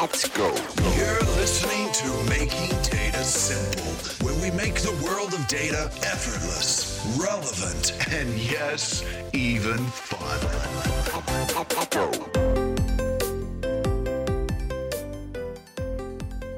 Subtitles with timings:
[0.00, 0.54] Let's go.
[0.96, 7.94] You're listening to Making Data Simple, where we make the world of data effortless, relevant,
[8.12, 10.38] and yes, even fun.
[11.52, 12.12] Let's go.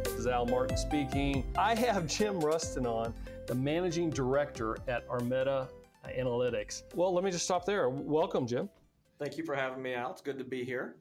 [0.04, 1.50] This is Al Martin speaking.
[1.56, 3.14] I have Jim Rushton on,
[3.46, 5.66] the managing director at Armeta
[6.06, 6.82] Analytics.
[6.94, 7.88] Well, let me just stop there.
[7.88, 8.68] Welcome, Jim.
[9.18, 10.10] Thank you for having me out.
[10.10, 10.96] It's good to be here.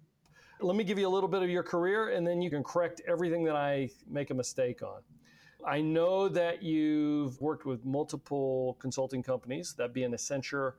[0.61, 3.01] Let me give you a little bit of your career and then you can correct
[3.07, 5.01] everything that I make a mistake on.
[5.65, 10.73] I know that you've worked with multiple consulting companies, that being Accenture,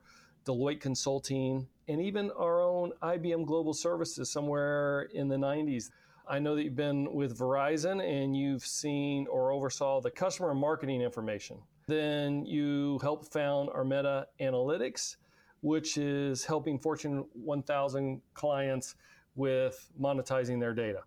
[0.45, 5.89] Deloitte Consulting, and even our own IBM Global Services somewhere in the 90s.
[6.27, 11.01] I know that you've been with Verizon and you've seen or oversaw the customer marketing
[11.01, 11.57] information.
[11.87, 15.15] Then you helped found Armeta Analytics,
[15.61, 18.93] which is helping Fortune 1000 clients
[19.35, 21.03] with monetizing their data.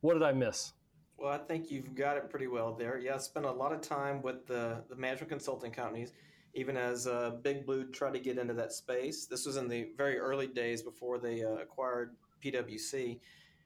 [0.00, 0.72] What did I miss?
[1.18, 2.98] Well, I think you've got it pretty well there.
[2.98, 6.12] Yeah, I spent a lot of time with the, the management consulting companies,
[6.54, 9.26] even as uh, Big Blue tried to get into that space.
[9.26, 13.20] This was in the very early days before they uh, acquired PwC.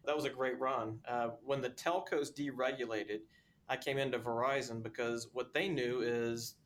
[0.05, 0.99] That was a great run.
[1.09, 3.21] Uh, when the telcos deregulated,
[3.69, 6.57] I came into Verizon because what they knew is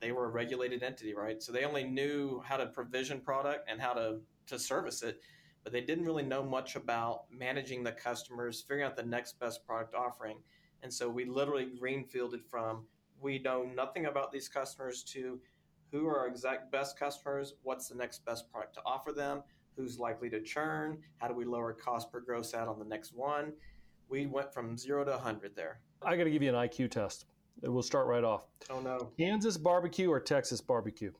[0.00, 1.42] they were a regulated entity, right?
[1.42, 5.20] So they only knew how to provision product and how to, to service it
[5.68, 9.66] but they didn't really know much about managing the customers, figuring out the next best
[9.66, 10.38] product offering.
[10.82, 12.86] And so we literally greenfielded from
[13.20, 15.38] we know nothing about these customers to
[15.92, 19.42] who are our exact best customers, what's the next best product to offer them,
[19.76, 23.12] who's likely to churn, how do we lower cost per gross ad on the next
[23.12, 23.52] one.
[24.08, 25.80] We went from zero to 100 there.
[26.00, 27.26] I got to give you an IQ test.
[27.60, 28.46] We'll start right off.
[28.70, 29.10] Oh, no.
[29.18, 31.12] Kansas barbecue or Texas barbecue?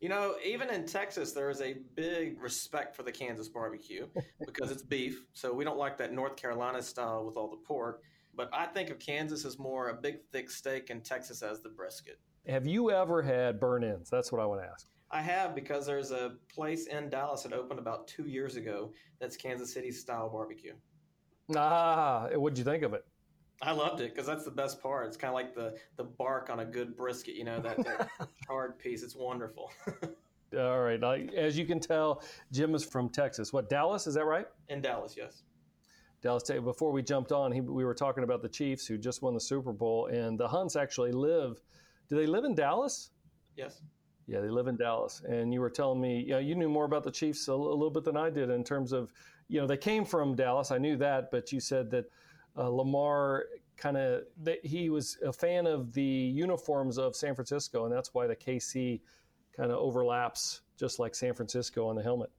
[0.00, 4.06] You know, even in Texas, there is a big respect for the Kansas barbecue
[4.46, 5.24] because it's beef.
[5.32, 8.02] So we don't like that North Carolina style with all the pork.
[8.34, 11.70] But I think of Kansas as more a big, thick steak and Texas as the
[11.70, 12.18] brisket.
[12.46, 14.10] Have you ever had burnt ends?
[14.10, 14.86] That's what I want to ask.
[15.10, 19.36] I have because there's a place in Dallas that opened about two years ago that's
[19.36, 20.74] Kansas City style barbecue.
[21.56, 23.04] Ah, what'd you think of it?
[23.62, 25.06] I loved it because that's the best part.
[25.06, 28.10] It's kind of like the the bark on a good brisket, you know, that, that
[28.48, 29.02] hard piece.
[29.02, 29.70] It's wonderful.
[30.58, 31.02] All right.
[31.34, 32.22] As you can tell,
[32.52, 33.52] Jim is from Texas.
[33.52, 34.06] What, Dallas?
[34.06, 34.46] Is that right?
[34.68, 35.42] In Dallas, yes.
[36.22, 36.44] Dallas.
[36.44, 39.40] Before we jumped on, he, we were talking about the Chiefs who just won the
[39.40, 41.60] Super Bowl, and the Hunts actually live.
[42.08, 43.10] Do they live in Dallas?
[43.56, 43.82] Yes.
[44.28, 45.22] Yeah, they live in Dallas.
[45.28, 47.54] And you were telling me, you know, you knew more about the Chiefs a, a
[47.54, 49.12] little bit than I did in terms of,
[49.48, 50.70] you know, they came from Dallas.
[50.70, 52.06] I knew that, but you said that
[52.56, 53.46] uh, Lamar
[53.76, 54.22] kind of
[54.62, 59.00] he was a fan of the uniforms of San Francisco, and that's why the KC
[59.56, 62.30] kind of overlaps just like San Francisco on the helmet.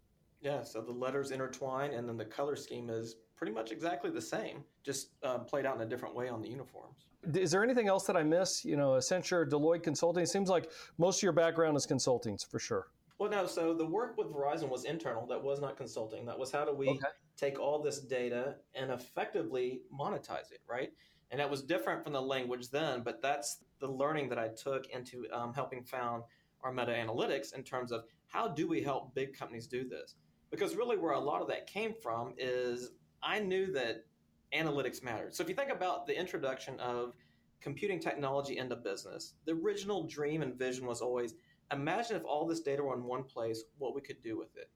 [0.41, 4.21] Yeah, so the letters intertwine, and then the color scheme is pretty much exactly the
[4.21, 7.07] same, just uh, played out in a different way on the uniforms.
[7.33, 8.63] Is there anything else that I miss?
[8.63, 10.23] You know, Accenture, Deloitte Consulting.
[10.23, 12.87] It seems like most of your background is consulting, for sure.
[13.17, 13.47] Well, no.
[13.47, 15.25] So the work with Verizon was internal.
[15.25, 16.25] That was not consulting.
[16.25, 16.99] That was how do we okay.
[17.37, 20.91] Take all this data and effectively monetize it, right?
[21.31, 24.87] And that was different from the language then, but that's the learning that I took
[24.87, 26.23] into um, helping found
[26.65, 30.15] Armeta Analytics in terms of how do we help big companies do this?
[30.49, 34.05] Because really, where a lot of that came from is I knew that
[34.53, 35.35] analytics mattered.
[35.35, 37.15] So if you think about the introduction of
[37.61, 41.35] computing technology into business, the original dream and vision was always
[41.71, 44.69] imagine if all this data were in one place, what we could do with it.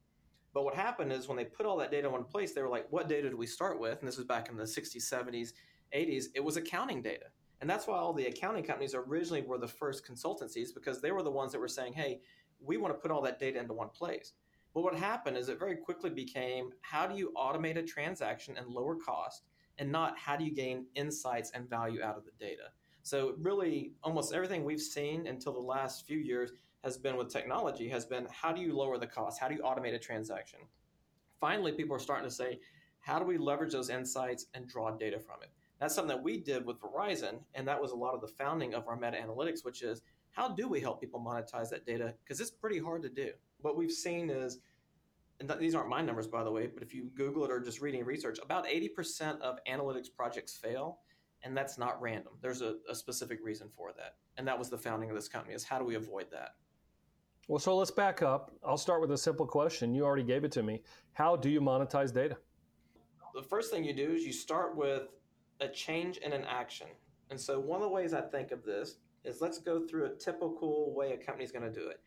[0.53, 2.69] But what happened is when they put all that data in one place, they were
[2.69, 3.99] like, what data do we start with?
[3.99, 5.53] And this was back in the 60s, 70s,
[5.95, 6.25] 80s.
[6.35, 7.25] It was accounting data.
[7.61, 11.23] And that's why all the accounting companies originally were the first consultancies because they were
[11.23, 12.21] the ones that were saying, hey,
[12.59, 14.33] we want to put all that data into one place.
[14.73, 18.67] But what happened is it very quickly became how do you automate a transaction and
[18.67, 19.43] lower cost,
[19.77, 22.69] and not how do you gain insights and value out of the data.
[23.03, 26.51] So, really, almost everything we've seen until the last few years
[26.83, 29.39] has been with technology has been how do you lower the cost?
[29.39, 30.59] How do you automate a transaction?
[31.39, 32.59] Finally, people are starting to say,
[32.99, 35.49] how do we leverage those insights and draw data from it?
[35.79, 38.75] That's something that we did with Verizon, and that was a lot of the founding
[38.75, 42.13] of Armeta Analytics, which is how do we help people monetize that data?
[42.23, 43.31] Because it's pretty hard to do.
[43.61, 44.59] What we've seen is,
[45.39, 47.81] and these aren't my numbers, by the way, but if you Google it or just
[47.81, 50.99] reading research, about 80% of analytics projects fail,
[51.43, 52.33] and that's not random.
[52.41, 54.17] There's a, a specific reason for that.
[54.37, 56.51] And that was the founding of this company is how do we avoid that?
[57.51, 58.49] Well, so let's back up.
[58.65, 59.93] I'll start with a simple question.
[59.93, 60.83] You already gave it to me.
[61.11, 62.37] How do you monetize data?
[63.35, 65.09] The first thing you do is you start with
[65.59, 66.87] a change in an action.
[67.29, 70.15] And so, one of the ways I think of this is let's go through a
[70.15, 71.99] typical way a company's going to do it.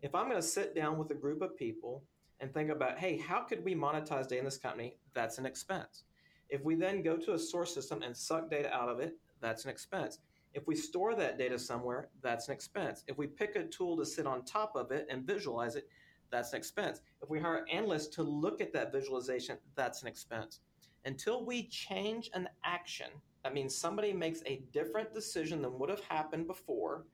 [0.00, 2.02] If I'm going to sit down with a group of people
[2.40, 4.96] and think about, hey, how could we monetize data in this company?
[5.12, 6.04] That's an expense.
[6.48, 9.64] If we then go to a source system and suck data out of it, that's
[9.64, 10.20] an expense.
[10.52, 13.04] If we store that data somewhere, that's an expense.
[13.06, 15.88] If we pick a tool to sit on top of it and visualize it,
[16.30, 17.00] that's an expense.
[17.22, 20.60] If we hire analysts to look at that visualization, that's an expense.
[21.04, 23.08] Until we change an action,
[23.42, 27.04] that means somebody makes a different decision than would have happened before,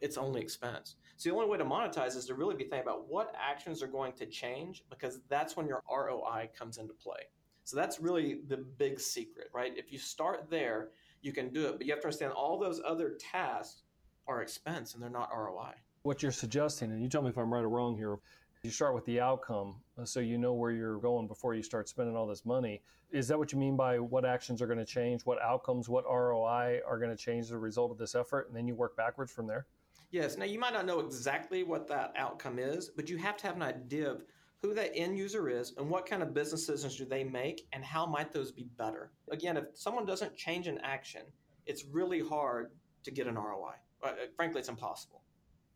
[0.00, 0.96] it's only expense.
[1.16, 3.86] So the only way to monetize is to really be thinking about what actions are
[3.86, 7.20] going to change because that's when your ROI comes into play.
[7.64, 9.72] So that's really the big secret, right?
[9.76, 10.90] If you start there,
[11.26, 13.82] you can do it, but you have to understand all those other tasks
[14.28, 15.72] are expense and they're not ROI.
[16.02, 18.16] What you're suggesting, and you tell me if I'm right or wrong here,
[18.62, 21.88] you start with the outcome uh, so you know where you're going before you start
[21.88, 22.80] spending all this money.
[23.10, 26.04] Is that what you mean by what actions are going to change, what outcomes, what
[26.04, 28.96] ROI are going to change as a result of this effort, and then you work
[28.96, 29.66] backwards from there?
[30.10, 30.36] Yes.
[30.36, 33.56] Now, you might not know exactly what that outcome is, but you have to have
[33.56, 34.24] an idea of
[34.66, 37.84] who that end user is and what kind of business decisions do they make and
[37.84, 39.12] how might those be better.
[39.30, 41.22] Again, if someone doesn't change an action,
[41.66, 42.72] it's really hard
[43.04, 43.74] to get an ROI.
[44.02, 45.22] Uh, frankly, it's impossible,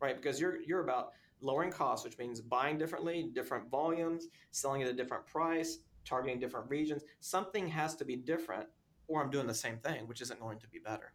[0.01, 0.15] right?
[0.15, 4.93] Because you're you're about lowering costs, which means buying differently, different volumes, selling at a
[4.93, 7.03] different price, targeting different regions.
[7.21, 8.67] Something has to be different,
[9.07, 11.13] or I'm doing the same thing, which isn't going to be better.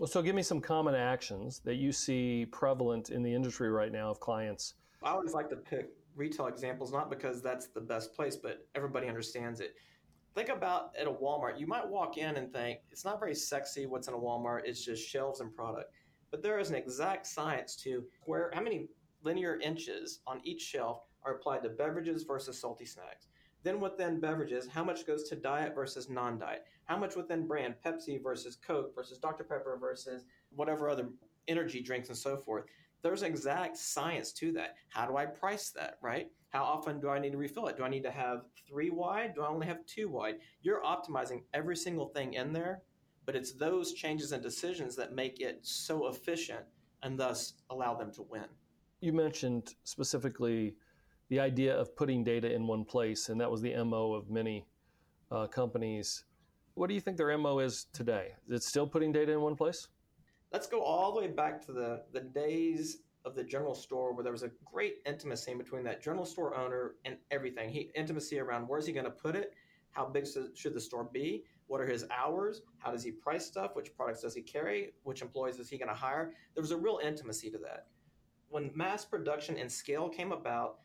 [0.00, 3.92] Well, so give me some common actions that you see prevalent in the industry right
[3.92, 4.74] now of clients.
[5.02, 9.08] I always like to pick retail examples, not because that's the best place, but everybody
[9.08, 9.74] understands it.
[10.34, 13.86] Think about at a Walmart, you might walk in and think it's not very sexy
[13.86, 15.92] what's in a Walmart, it's just shelves and product.
[16.30, 18.86] But there is an exact science to where how many
[19.22, 23.26] linear inches on each shelf are applied to beverages versus salty snacks.
[23.62, 26.64] Then within beverages, how much goes to diet versus non-diet?
[26.84, 29.44] How much within brand, Pepsi versus Coke versus Dr.
[29.44, 30.24] Pepper versus
[30.54, 31.10] whatever other
[31.48, 32.64] energy drinks and so forth.
[33.02, 34.76] There's exact science to that.
[34.88, 36.28] How do I price that, right?
[36.50, 37.76] How often do I need to refill it?
[37.76, 39.34] Do I need to have three wide?
[39.34, 40.36] Do I only have two wide?
[40.62, 42.82] You're optimizing every single thing in there,
[43.24, 46.64] but it's those changes and decisions that make it so efficient
[47.02, 48.44] and thus allow them to win.
[49.00, 50.74] You mentioned specifically
[51.30, 54.66] the idea of putting data in one place, and that was the MO of many
[55.30, 56.24] uh, companies.
[56.74, 58.32] What do you think their MO is today?
[58.48, 59.88] Is it still putting data in one place?
[60.52, 64.24] Let's go all the way back to the, the days of the general store where
[64.24, 67.68] there was a great intimacy between that general store owner and everything.
[67.70, 69.54] He intimacy around where's he going to put it?
[69.90, 71.44] How big should the store be?
[71.66, 72.62] What are his hours?
[72.78, 73.76] How does he price stuff?
[73.76, 74.92] Which products does he carry?
[75.02, 76.32] Which employees is he going to hire?
[76.54, 77.86] There was a real intimacy to that.
[78.48, 80.78] When mass production and scale came about,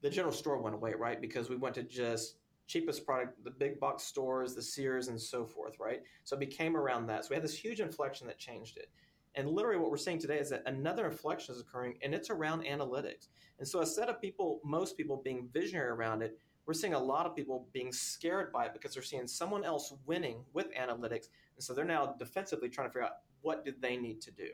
[0.00, 1.20] the general store went away, right?
[1.20, 2.36] Because we went to just
[2.66, 6.02] cheapest product, the big box stores, the Sears, and so forth, right?
[6.24, 7.24] So it became around that.
[7.24, 8.88] So we had this huge inflection that changed it.
[9.36, 12.64] And literally, what we're seeing today is that another inflection is occurring, and it's around
[12.64, 13.28] analytics.
[13.58, 17.26] And so, instead of people, most people being visionary around it, we're seeing a lot
[17.26, 21.28] of people being scared by it because they're seeing someone else winning with analytics.
[21.56, 24.48] And so they're now defensively trying to figure out what did they need to do.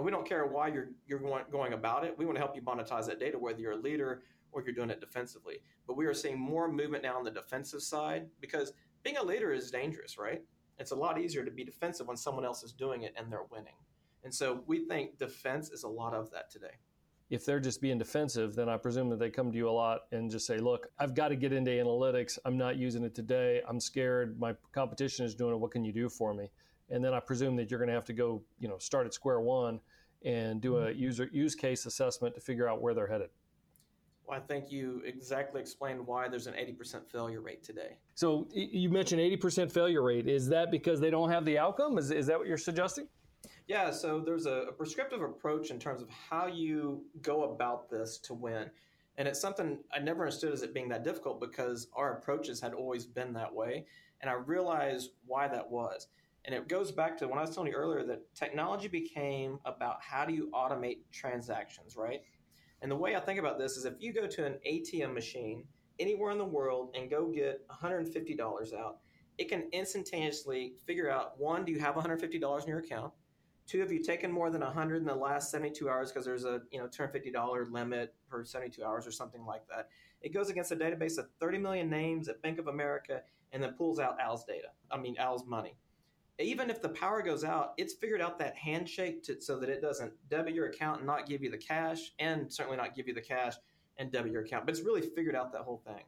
[0.00, 2.16] And we don't care why you're, you're going, going about it.
[2.16, 4.88] We want to help you monetize that data, whether you're a leader or you're doing
[4.88, 5.58] it defensively.
[5.86, 9.52] But we are seeing more movement now on the defensive side because being a leader
[9.52, 10.42] is dangerous, right?
[10.78, 13.44] It's a lot easier to be defensive when someone else is doing it and they're
[13.50, 13.74] winning.
[14.24, 16.78] And so we think defense is a lot of that today.
[17.28, 20.04] If they're just being defensive, then I presume that they come to you a lot
[20.12, 22.38] and just say, look, I've got to get into analytics.
[22.46, 23.60] I'm not using it today.
[23.68, 24.40] I'm scared.
[24.40, 25.60] My competition is doing it.
[25.60, 26.48] What can you do for me?
[26.90, 29.14] And then I presume that you're going to have to go, you know, start at
[29.14, 29.80] square one
[30.24, 30.98] and do a mm-hmm.
[30.98, 33.30] user use case assessment to figure out where they're headed.
[34.26, 37.96] Well, I think you exactly explained why there's an 80% failure rate today.
[38.14, 40.28] So you mentioned 80% failure rate.
[40.28, 41.98] Is that because they don't have the outcome?
[41.98, 43.08] Is, is that what you're suggesting?
[43.66, 48.18] Yeah, so there's a, a prescriptive approach in terms of how you go about this
[48.18, 48.70] to win.
[49.16, 52.72] And it's something I never understood as it being that difficult because our approaches had
[52.72, 53.86] always been that way.
[54.20, 56.06] And I realized why that was.
[56.44, 60.02] And it goes back to when I was telling you earlier that technology became about
[60.02, 62.22] how do you automate transactions, right?
[62.82, 65.64] And the way I think about this is if you go to an ATM machine
[65.98, 68.98] anywhere in the world and go get $150 out,
[69.36, 73.12] it can instantaneously figure out one, do you have $150 in your account?
[73.66, 76.62] Two, have you taken more than 100 in the last 72 hours because there's a
[76.72, 79.88] you know $250 limit per 72 hours or something like that.
[80.22, 83.72] It goes against a database of 30 million names at Bank of America and then
[83.74, 84.68] pulls out Al's data.
[84.90, 85.76] I mean Al's money
[86.40, 89.80] even if the power goes out, it's figured out that handshake to, so that it
[89.80, 93.14] doesn't debit your account and not give you the cash, and certainly not give you
[93.14, 93.54] the cash
[93.98, 94.66] and debit your account.
[94.66, 96.04] But it's really figured out that whole thing.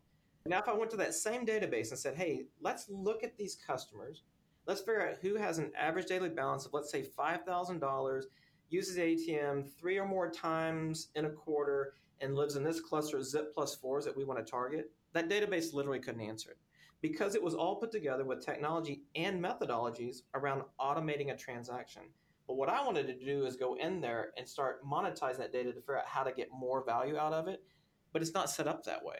[0.46, 3.54] Now, if I went to that same database and said, hey, let's look at these
[3.54, 4.22] customers,
[4.66, 8.22] let's figure out who has an average daily balance of, let's say, $5,000,
[8.70, 13.26] uses ATM three or more times in a quarter, and lives in this cluster of
[13.26, 16.58] ZIP plus fours that we want to target, that database literally couldn't answer it
[17.02, 22.02] because it was all put together with technology and methodologies around automating a transaction.
[22.46, 25.72] But what I wanted to do is go in there and start monetizing that data
[25.72, 27.62] to figure out how to get more value out of it.
[28.12, 29.16] But it's not set up that way.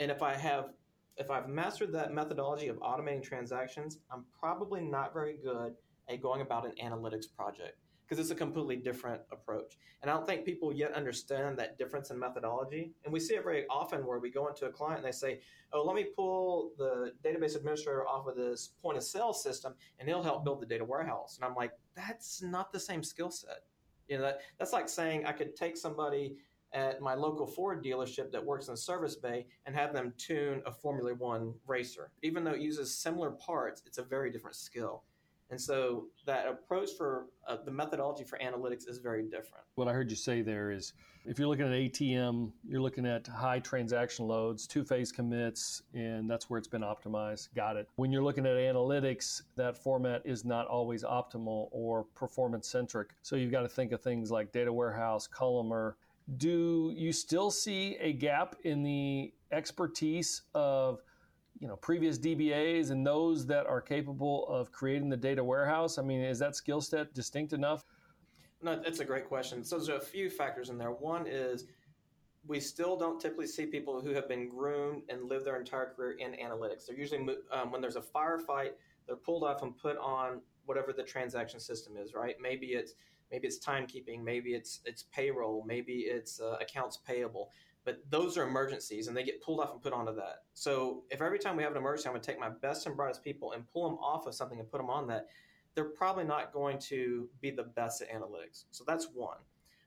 [0.00, 0.70] And if I have
[1.16, 5.74] if I've mastered that methodology of automating transactions, I'm probably not very good
[6.08, 7.76] at going about an analytics project
[8.10, 9.78] because it's a completely different approach.
[10.02, 12.90] And I don't think people yet understand that difference in methodology.
[13.04, 15.38] And we see it very often where we go into a client and they say,
[15.72, 20.08] Oh, let me pull the database administrator off of this point of sale system and
[20.08, 21.36] he'll help build the data warehouse.
[21.36, 23.62] And I'm like, that's not the same skill set.
[24.08, 26.34] You know, that, that's like saying I could take somebody
[26.72, 30.72] at my local Ford dealership that works in service bay and have them tune a
[30.72, 32.10] Formula One racer.
[32.22, 35.04] Even though it uses similar parts, it's a very different skill.
[35.50, 39.64] And so that approach for uh, the methodology for analytics is very different.
[39.74, 40.92] What I heard you say there is
[41.26, 46.30] if you're looking at ATM, you're looking at high transaction loads, two phase commits, and
[46.30, 47.48] that's where it's been optimized.
[47.54, 47.88] Got it.
[47.96, 53.10] When you're looking at analytics, that format is not always optimal or performance centric.
[53.22, 55.96] So you've got to think of things like data warehouse, columnar.
[56.36, 61.02] Do you still see a gap in the expertise of
[61.60, 65.98] you know previous DBAs and those that are capable of creating the data warehouse?
[65.98, 67.84] I mean, is that skill set distinct enough?
[68.62, 69.62] No, it's a great question.
[69.62, 70.90] So there's a few factors in there.
[70.90, 71.66] One is
[72.46, 76.12] we still don't typically see people who have been groomed and lived their entire career
[76.12, 76.86] in analytics.
[76.86, 78.70] They're usually um, when there's a firefight,
[79.06, 82.14] they're pulled off and put on whatever the transaction system is.
[82.14, 82.36] Right?
[82.40, 82.94] Maybe it's
[83.30, 87.50] maybe it's timekeeping, maybe it's it's payroll, maybe it's uh, accounts payable
[87.90, 90.44] but those are emergencies and they get pulled off and put onto that.
[90.54, 92.96] So if every time we have an emergency, I'm going to take my best and
[92.96, 95.26] brightest people and pull them off of something and put them on that,
[95.74, 98.66] they're probably not going to be the best at analytics.
[98.70, 99.38] So that's one.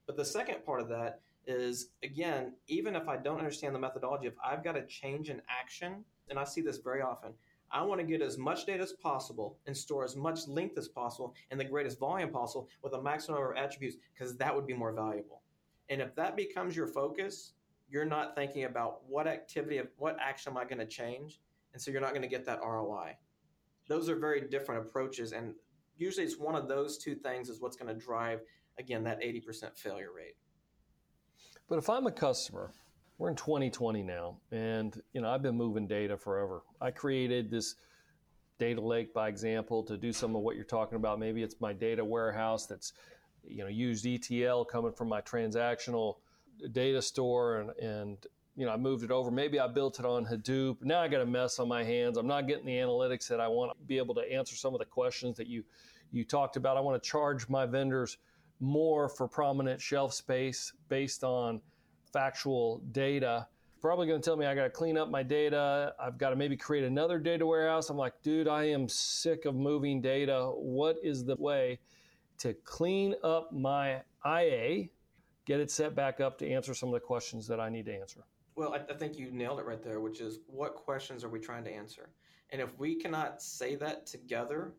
[0.05, 4.27] But the second part of that is again, even if I don't understand the methodology,
[4.27, 7.31] if I've got a change in action, and I see this very often,
[7.71, 10.89] I want to get as much data as possible and store as much length as
[10.89, 14.67] possible and the greatest volume possible with a maximum number of attributes because that would
[14.67, 15.41] be more valuable.
[15.89, 17.53] And if that becomes your focus,
[17.93, 21.39] you're not thinking about what activity of what action am I going to change,
[21.73, 23.15] and so you're not going to get that ROI.
[23.87, 25.53] Those are very different approaches, and
[25.95, 28.41] usually it's one of those two things is what's going to drive
[28.79, 30.33] again that 80% failure rate.
[31.69, 32.71] But if I'm a customer,
[33.19, 36.63] we're in 2020 now, and you know I've been moving data forever.
[36.81, 37.75] I created this
[38.57, 41.19] data lake by example to do some of what you're talking about.
[41.19, 42.93] Maybe it's my data warehouse that's
[43.43, 46.15] you know used ETL coming from my transactional
[46.71, 48.17] data store and, and
[48.55, 49.31] you know, I moved it over.
[49.31, 50.77] Maybe I built it on Hadoop.
[50.81, 52.17] Now I got a mess on my hands.
[52.17, 54.79] I'm not getting the analytics that I want to be able to answer some of
[54.79, 55.63] the questions that you
[56.11, 56.77] you talked about.
[56.77, 58.17] I want to charge my vendors
[58.59, 61.59] more for prominent shelf space based on
[62.11, 63.47] factual data.
[63.81, 65.93] Probably going to tell me I got to clean up my data.
[65.99, 67.89] I've got to maybe create another data warehouse.
[67.89, 70.51] I'm like, dude, I am sick of moving data.
[70.55, 71.79] What is the way
[72.37, 74.85] to clean up my IA,
[75.45, 77.93] get it set back up to answer some of the questions that I need to
[77.93, 78.21] answer.
[78.55, 81.39] Well, I, I, think you nailed it right there, which is what questions are we
[81.39, 82.09] trying to answer?
[82.51, 84.73] And if we cannot say that together,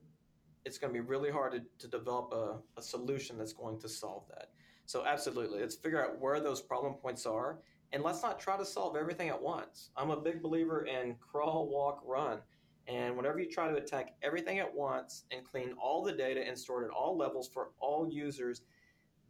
[0.65, 3.89] it's going to be really hard to, to develop a, a solution that's going to
[3.89, 4.51] solve that.
[4.87, 7.59] So, absolutely, let's figure out where those problem points are
[7.95, 9.91] and let's not try to solve everything at once.
[9.97, 12.41] I'm a big believer in crawl, walk, run.
[12.89, 16.59] And whenever you try to attack everything at once and clean all the data and
[16.59, 18.63] store it at all levels for all users,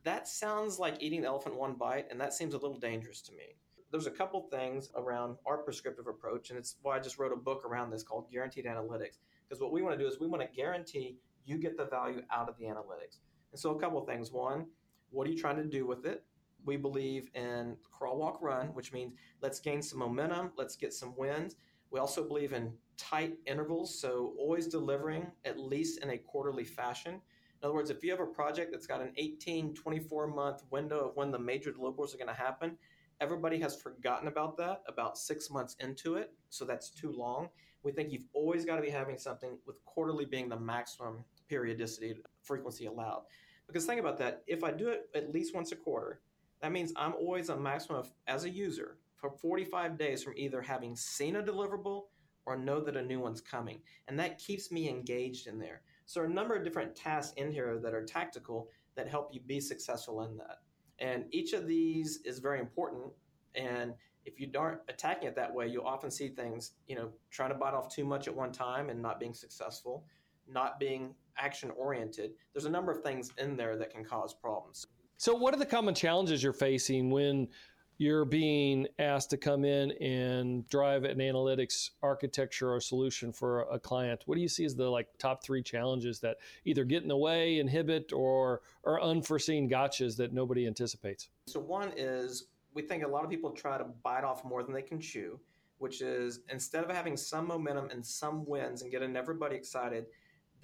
[0.04, 3.32] that sounds like eating the elephant one bite, and that seems a little dangerous to
[3.32, 3.56] me.
[3.90, 7.36] There's a couple things around our prescriptive approach, and it's why I just wrote a
[7.36, 9.18] book around this called Guaranteed Analytics.
[9.48, 12.22] Because what we want to do is we want to guarantee you get the value
[12.30, 13.18] out of the analytics.
[13.52, 14.32] And so, a couple things.
[14.32, 14.66] One,
[15.10, 16.24] what are you trying to do with it?
[16.64, 21.14] We believe in crawl, walk, run, which means let's gain some momentum, let's get some
[21.16, 21.56] wins.
[21.90, 27.20] We also believe in tight intervals, so always delivering at least in a quarterly fashion.
[27.64, 31.08] In other words, if you have a project that's got an 18, 24 month window
[31.08, 32.76] of when the major deliverables are going to happen,
[33.22, 36.34] everybody has forgotten about that about six months into it.
[36.50, 37.48] So that's too long.
[37.82, 42.16] We think you've always got to be having something with quarterly being the maximum periodicity
[42.42, 43.22] frequency allowed.
[43.66, 44.42] Because think about that.
[44.46, 46.20] If I do it at least once a quarter,
[46.60, 50.60] that means I'm always a maximum of, as a user for 45 days from either
[50.60, 52.08] having seen a deliverable
[52.44, 53.80] or know that a new one's coming.
[54.06, 55.80] And that keeps me engaged in there.
[56.06, 59.30] So there are a number of different tasks in here that are tactical that help
[59.32, 60.58] you be successful in that.
[60.98, 63.12] And each of these is very important.
[63.54, 63.94] And
[64.24, 67.54] if you aren't attacking it that way, you'll often see things, you know, trying to
[67.54, 70.04] bite off too much at one time and not being successful,
[70.48, 72.32] not being action oriented.
[72.52, 74.86] There's a number of things in there that can cause problems.
[75.16, 77.48] So, what are the common challenges you're facing when
[77.98, 83.78] you're being asked to come in and drive an analytics architecture or solution for a
[83.78, 84.22] client.
[84.26, 87.16] What do you see as the like top three challenges that either get in the
[87.16, 91.28] way inhibit or or unforeseen gotchas that nobody anticipates?
[91.46, 94.74] So one is we think a lot of people try to bite off more than
[94.74, 95.40] they can chew
[95.78, 100.06] which is instead of having some momentum and some wins and getting everybody excited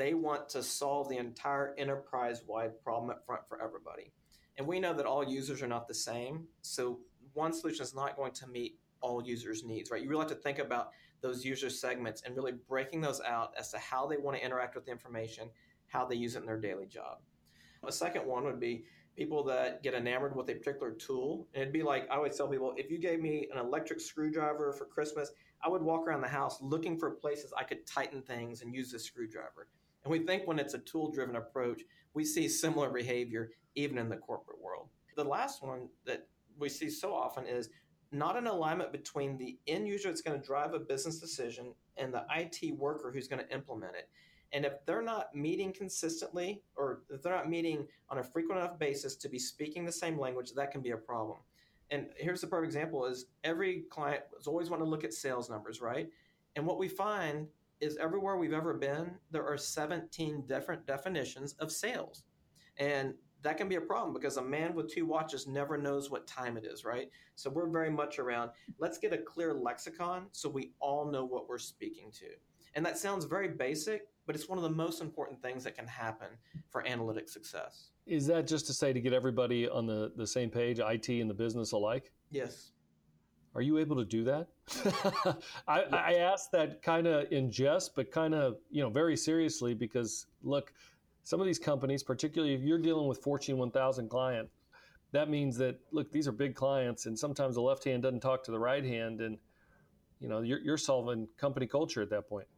[0.01, 4.11] they want to solve the entire enterprise wide problem up front for everybody.
[4.57, 7.01] And we know that all users are not the same so
[7.35, 10.03] one solution is not going to meet all users' needs, right?
[10.03, 13.71] You really have to think about those user segments and really breaking those out as
[13.71, 15.49] to how they want to interact with the information,
[15.89, 17.19] how they use it in their daily job.
[17.87, 18.85] A second one would be
[19.17, 21.47] people that get enamored with a particular tool.
[21.55, 24.73] And it'd be like I always tell people if you gave me an electric screwdriver
[24.73, 25.33] for Christmas,
[25.63, 28.91] I would walk around the house looking for places I could tighten things and use
[28.91, 29.69] this screwdriver.
[30.05, 31.83] And we think when it's a tool driven approach,
[32.15, 34.89] we see similar behavior even in the corporate world.
[35.17, 36.27] The last one that
[36.61, 37.71] we see so often is
[38.13, 42.13] not an alignment between the end user that's going to drive a business decision and
[42.13, 44.09] the IT worker who's going to implement it.
[44.53, 48.79] And if they're not meeting consistently or if they're not meeting on a frequent enough
[48.79, 51.39] basis to be speaking the same language, that can be a problem.
[51.91, 55.49] And here's the perfect example is every client is always want to look at sales
[55.49, 56.09] numbers, right?
[56.57, 57.47] And what we find
[57.81, 62.25] is everywhere we've ever been, there are 17 different definitions of sales.
[62.77, 66.27] And that can be a problem because a man with two watches never knows what
[66.27, 67.11] time it is, right?
[67.37, 71.49] So we're very much around let's get a clear lexicon so we all know what
[71.49, 72.27] we're speaking to.
[72.75, 75.87] And that sounds very basic, but it's one of the most important things that can
[75.87, 76.29] happen
[76.69, 77.91] for analytic success.
[78.07, 81.29] Is that just to say to get everybody on the, the same page, IT and
[81.29, 82.13] the business alike?
[82.31, 82.71] Yes.
[83.55, 84.49] Are you able to do that?
[85.67, 89.75] I, I asked that kind of in jest, but kind of you know very seriously
[89.75, 90.73] because look,
[91.31, 94.49] some of these companies, particularly if you're dealing with Fortune 1000 client,
[95.13, 98.43] that means that look, these are big clients, and sometimes the left hand doesn't talk
[98.43, 99.39] to the right hand, and
[100.19, 102.49] you know you're, you're solving company culture at that point.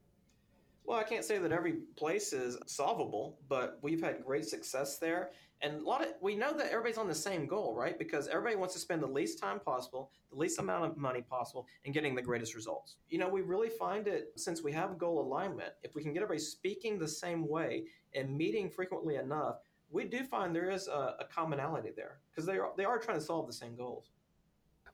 [0.84, 5.32] Well, I can't say that every place is solvable, but we've had great success there.
[5.62, 7.96] And a lot of we know that everybody's on the same goal, right?
[7.96, 11.68] Because everybody wants to spend the least time possible, the least amount of money possible,
[11.84, 12.96] and getting the greatest results.
[13.08, 16.22] You know, we really find it since we have goal alignment, if we can get
[16.22, 19.58] everybody speaking the same way and meeting frequently enough,
[19.90, 23.18] we do find there is a, a commonality there because they are they are trying
[23.18, 24.10] to solve the same goals.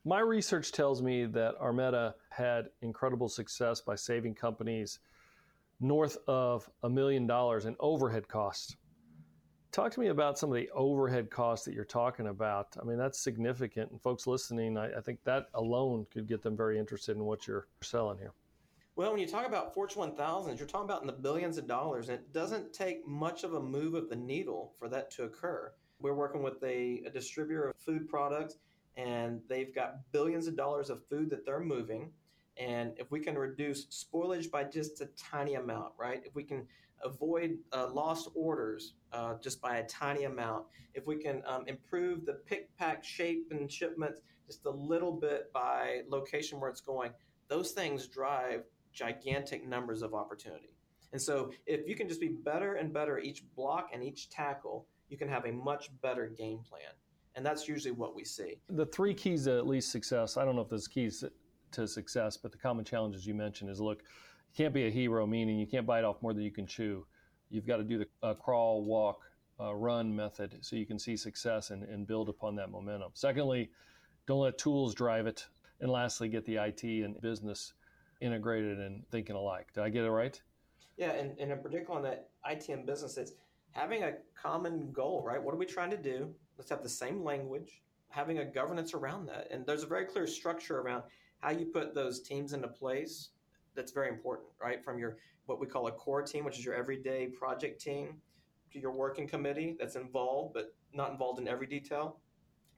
[0.04, 4.98] My research tells me that Armeta had incredible success by saving companies
[5.81, 8.76] north of a million dollars in overhead costs
[9.72, 12.76] talk to me about some of the overhead costs that you're talking about.
[12.81, 13.90] I mean, that's significant.
[13.90, 17.46] And folks listening, I, I, think that alone could get them very interested in what
[17.46, 18.33] you're selling here.
[18.96, 22.09] Well, when you talk about Fortune 1000s, you're talking about in the billions of dollars,
[22.09, 25.70] and it doesn't take much of a move of the needle for that to occur.
[26.00, 28.57] We're working with a, a distributor of food products,
[28.96, 32.11] and they've got billions of dollars of food that they're moving.
[32.57, 36.20] And if we can reduce spoilage by just a tiny amount, right?
[36.24, 36.66] If we can
[37.04, 42.26] avoid uh, lost orders uh, just by a tiny amount, if we can um, improve
[42.26, 47.12] the pick, pack, shape, and shipments just a little bit by location where it's going,
[47.48, 50.74] those things drive gigantic numbers of opportunity.
[51.12, 54.87] And so, if you can just be better and better each block and each tackle,
[55.08, 56.92] you can have a much better game plan.
[57.34, 58.58] And that's usually what we see.
[58.68, 61.24] The three keys to at least success I don't know if there's keys
[61.72, 64.02] to success, but the common challenges you mentioned is look,
[64.59, 67.07] can't be a hero, meaning you can't bite off more than you can chew.
[67.49, 69.21] You've got to do the uh, crawl, walk,
[69.61, 73.12] uh, run method so you can see success and, and build upon that momentum.
[73.14, 73.71] Secondly,
[74.27, 75.47] don't let tools drive it.
[75.81, 77.75] And lastly, get the IT and business
[78.21, 79.68] integrated and thinking alike.
[79.75, 80.40] Did I get it right?
[80.97, 83.35] Yeah, and, and in particular on that IT and business, it's
[83.71, 85.40] having a common goal, right?
[85.40, 86.35] What are we trying to do?
[86.57, 89.47] Let's have the same language, having a governance around that.
[89.53, 91.05] And there's a very clear structure around
[91.38, 93.29] how you put those teams into place
[93.79, 94.85] that's very important, right?
[94.85, 98.17] From your what we call a core team, which is your everyday project team,
[98.73, 102.19] to your working committee that's involved but not involved in every detail,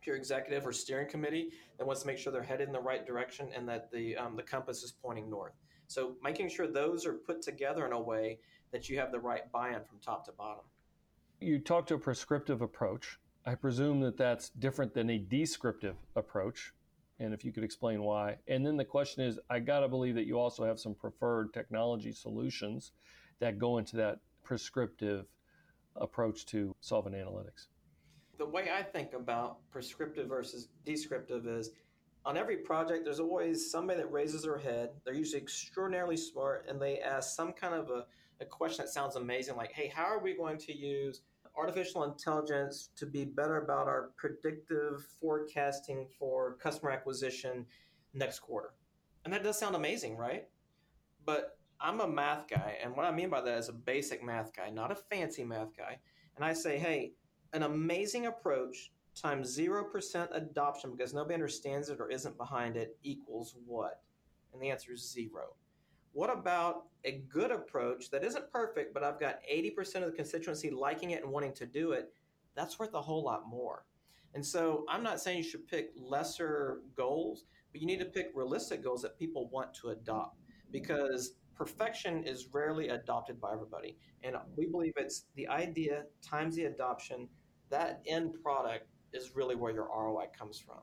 [0.02, 2.80] to your executive or steering committee that wants to make sure they're headed in the
[2.80, 5.54] right direction and that the um, the compass is pointing north.
[5.86, 8.38] So making sure those are put together in a way
[8.70, 10.64] that you have the right buy-in from top to bottom.
[11.40, 13.18] You talked to a prescriptive approach.
[13.46, 16.72] I presume that that's different than a descriptive approach
[17.20, 18.36] and if you could explain why.
[18.48, 21.52] And then the question is I got to believe that you also have some preferred
[21.52, 22.92] technology solutions
[23.38, 25.26] that go into that prescriptive
[25.96, 27.68] approach to solving analytics.
[28.38, 31.70] The way I think about prescriptive versus descriptive is
[32.24, 34.90] on every project, there's always somebody that raises their head.
[35.04, 38.06] They're usually extraordinarily smart and they ask some kind of a,
[38.40, 41.20] a question that sounds amazing like, hey, how are we going to use
[41.60, 47.66] artificial intelligence to be better about our predictive forecasting for customer acquisition
[48.14, 48.70] next quarter.
[49.24, 50.48] And that does sound amazing, right?
[51.24, 54.54] But I'm a math guy, and what I mean by that is a basic math
[54.54, 55.98] guy, not a fancy math guy.
[56.36, 57.12] And I say, hey,
[57.52, 63.56] an amazing approach times 0% adoption because nobody understands it or isn't behind it equals
[63.66, 64.00] what?
[64.52, 65.54] And the answer is zero.
[66.12, 70.70] What about a good approach that isn't perfect, but I've got 80% of the constituency
[70.70, 72.12] liking it and wanting to do it?
[72.54, 73.84] That's worth a whole lot more.
[74.34, 78.30] And so I'm not saying you should pick lesser goals, but you need to pick
[78.34, 80.38] realistic goals that people want to adopt
[80.70, 83.96] because perfection is rarely adopted by everybody.
[84.22, 87.28] And we believe it's the idea times the adoption,
[87.70, 90.78] that end product is really where your ROI comes from.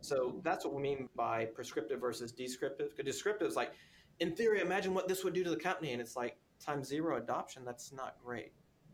[0.00, 2.92] So that's what we mean by prescriptive versus descriptive.
[3.04, 3.72] Descriptive is like,
[4.20, 5.92] in theory, imagine what this would do to the company.
[5.92, 8.52] And it's like, times zero adoption, that's not great.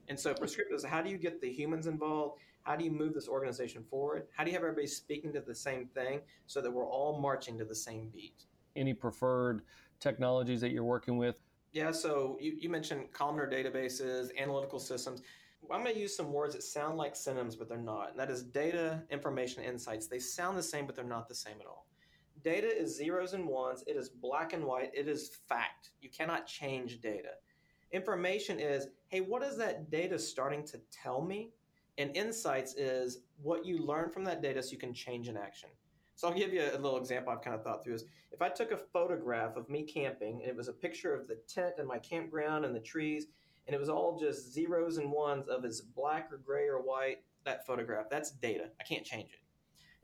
[0.09, 2.41] And so prescriptive is how do you get the humans involved?
[2.63, 4.27] How do you move this organization forward?
[4.37, 7.59] How do you have everybody speaking to the same thing so that we're all marching
[7.59, 8.45] to the same beat?
[8.77, 9.63] Any preferred
[10.01, 11.41] technologies that you're working with?
[11.73, 15.23] Yeah, so you, you mentioned columnar databases, analytical systems.
[15.71, 18.11] I'm going to use some words that sound like synonyms, but they're not.
[18.11, 20.07] And that is data, information, insights.
[20.07, 21.87] They sound the same, but they're not the same at all.
[22.42, 23.85] Data is zeros and ones.
[23.87, 24.90] It is black and white.
[24.94, 25.90] It is fact.
[26.00, 27.35] You cannot change data.
[27.92, 31.50] Information is, hey, what is that data starting to tell me?
[31.98, 35.68] And insights is what you learn from that data so you can change in action.
[36.14, 38.48] So I'll give you a little example I've kind of thought through is if I
[38.48, 41.88] took a photograph of me camping and it was a picture of the tent and
[41.88, 43.26] my campground and the trees
[43.66, 47.18] and it was all just zeros and ones of is black or gray or white,
[47.44, 48.70] that photograph, that's data.
[48.81, 49.41] I can't change it.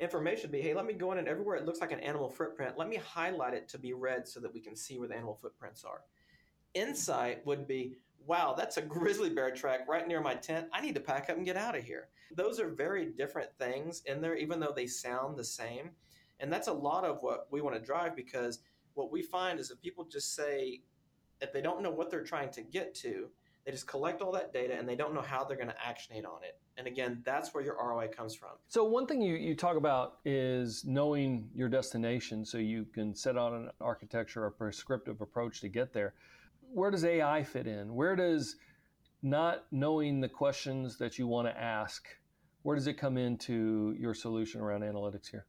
[0.00, 2.78] Information be, hey, let me go in and everywhere it looks like an animal footprint,
[2.78, 5.34] let me highlight it to be red so that we can see where the animal
[5.34, 6.02] footprints are.
[6.74, 10.68] Insight would be, wow, that's a grizzly bear track right near my tent.
[10.72, 12.08] I need to pack up and get out of here.
[12.36, 15.90] Those are very different things in there, even though they sound the same.
[16.38, 18.60] And that's a lot of what we want to drive because
[18.94, 20.82] what we find is that people just say,
[21.40, 23.28] if they don't know what they're trying to get to,
[23.68, 26.24] they just collect all that data and they don't know how they're going to actionate
[26.24, 26.58] on it.
[26.78, 28.52] And again, that's where your ROI comes from.
[28.66, 33.36] So, one thing you, you talk about is knowing your destination so you can set
[33.36, 36.14] out an architecture or prescriptive approach to get there.
[36.72, 37.94] Where does AI fit in?
[37.94, 38.56] Where does
[39.22, 42.08] not knowing the questions that you want to ask,
[42.62, 45.44] where does it come into your solution around analytics here?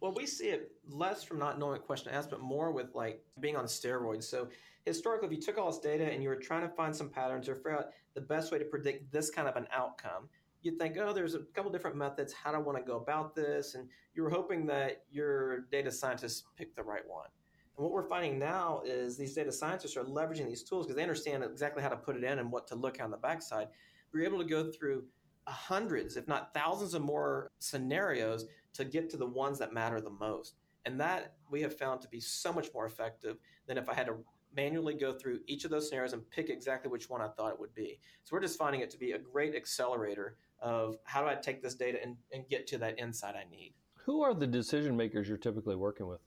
[0.00, 2.94] Well, we see it less from not knowing what question to ask, but more with
[2.94, 4.24] like being on steroids.
[4.24, 4.46] So
[4.84, 7.48] historically, if you took all this data and you were trying to find some patterns
[7.48, 10.28] or figure out the best way to predict this kind of an outcome,
[10.62, 12.32] you'd think, oh, there's a couple different methods.
[12.32, 13.74] How do I want to go about this?
[13.74, 17.28] And you were hoping that your data scientists picked the right one.
[17.76, 21.02] And what we're finding now is these data scientists are leveraging these tools because they
[21.02, 23.68] understand exactly how to put it in and what to look at on the backside.
[24.12, 25.04] We're able to go through
[25.46, 30.10] hundreds, if not thousands of more scenarios to get to the ones that matter the
[30.10, 30.54] most.
[30.86, 34.06] And that we have found to be so much more effective than if I had
[34.06, 34.16] to
[34.54, 37.60] manually go through each of those scenarios and pick exactly which one I thought it
[37.60, 37.98] would be.
[38.24, 41.62] So we're just finding it to be a great accelerator of how do I take
[41.62, 43.74] this data and, and get to that insight I need.
[44.04, 46.20] Who are the decision makers you're typically working with?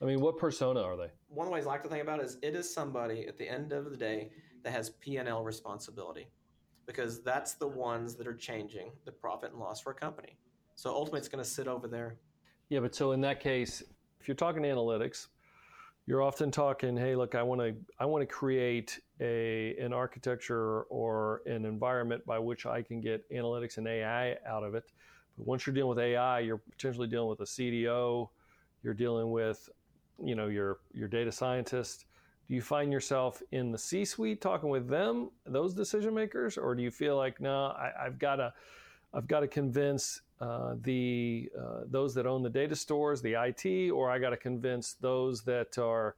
[0.00, 1.10] I mean, what persona are they?
[1.28, 3.38] One of the ways I like to think about it is it is somebody at
[3.38, 4.30] the end of the day
[4.62, 6.28] that has P&L responsibility
[6.86, 10.36] because that's the ones that are changing the profit and loss for a company.
[10.74, 12.16] So ultimately, it's going to sit over there.
[12.68, 13.82] Yeah, but so in that case,
[14.20, 15.28] if you're talking analytics,
[16.06, 20.82] you're often talking, hey, look, I want to I want to create a an architecture
[20.82, 24.84] or an environment by which I can get analytics and AI out of it.
[25.36, 28.28] But once you're dealing with AI, you're potentially dealing with a CDO,
[28.82, 29.68] you're dealing with,
[30.22, 32.06] you know, your your data scientist.
[32.48, 36.82] Do you find yourself in the C-suite talking with them, those decision makers, or do
[36.84, 38.54] you feel like, no, I, I've got to
[39.16, 43.90] I've got to convince uh, the uh, those that own the data stores, the IT,
[43.90, 46.16] or I got to convince those that are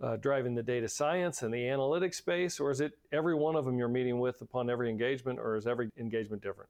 [0.00, 3.64] uh, driving the data science and the analytics space, or is it every one of
[3.64, 6.68] them you're meeting with upon every engagement, or is every engagement different?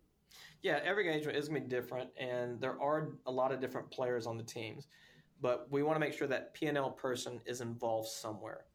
[0.62, 3.90] Yeah, every engagement is going to be different, and there are a lot of different
[3.90, 4.88] players on the teams,
[5.40, 8.66] but we want to make sure that P&L person is involved somewhere.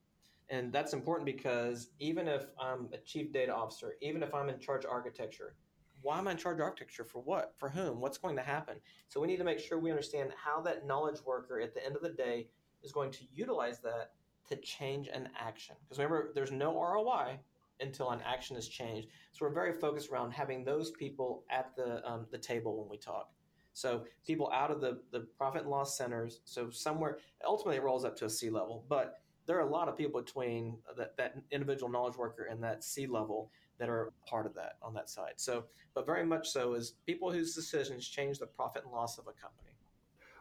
[0.50, 4.60] And that's important because even if I'm a chief data officer, even if I'm in
[4.60, 5.54] charge of architecture,
[6.02, 7.04] why am I in charge of architecture?
[7.04, 7.54] For what?
[7.58, 8.00] For whom?
[8.00, 8.76] What's going to happen?
[9.10, 11.96] So we need to make sure we understand how that knowledge worker at the end
[11.96, 12.48] of the day
[12.84, 14.12] is going to utilize that
[14.50, 15.76] to change an action.
[15.84, 17.40] Because remember, there's no ROI
[17.82, 19.10] until an action is changed.
[19.32, 22.98] So we're very focused around having those people at the um, the table when we
[22.98, 23.32] talk.
[23.74, 26.40] So people out of the the profit and loss centers.
[26.46, 29.88] So somewhere ultimately it rolls up to a C level, but there are a lot
[29.88, 34.46] of people between that, that individual knowledge worker and that C level that are part
[34.46, 35.34] of that on that side.
[35.36, 39.26] So, but very much so is people whose decisions change the profit and loss of
[39.28, 39.76] a company.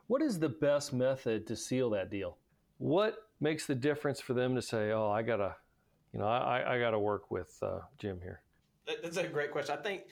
[0.06, 2.36] What is the best method to seal that deal?
[2.78, 5.56] What makes the difference for them to say, "Oh, I gotta,
[6.12, 8.42] you know, I, I gotta work with uh, Jim here"?
[9.02, 9.76] That's a great question.
[9.78, 10.02] I think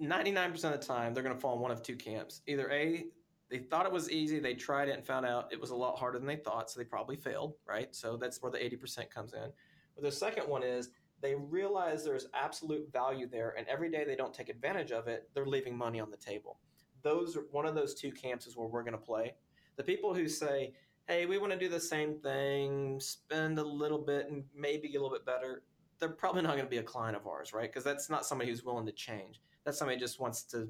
[0.00, 2.42] 99% of the time they're going to fall in one of two camps.
[2.46, 3.06] Either A,
[3.48, 5.98] they thought it was easy, they tried it and found out it was a lot
[5.98, 7.94] harder than they thought, so they probably failed, right?
[7.94, 9.50] So that's where the 80% comes in.
[9.94, 14.16] But the second one is they realize there's absolute value there, and every day they
[14.16, 16.58] don't take advantage of it, they're leaving money on the table.
[17.02, 19.34] Those one of those two camps is where we're going to play.
[19.76, 20.74] The people who say,
[21.08, 24.98] "Hey, we want to do the same thing, spend a little bit, and maybe get
[24.98, 25.62] a little bit better,"
[25.98, 27.70] they're probably not going to be a client of ours, right?
[27.70, 29.40] Because that's not somebody who's willing to change.
[29.64, 30.68] That's somebody who just wants to